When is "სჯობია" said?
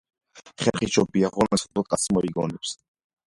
0.91-1.29